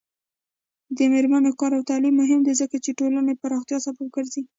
[0.97, 4.41] د میرمنو کار او تعلیم مهم دی ځکه چې ټولنې پراختیا سبب ګرځي.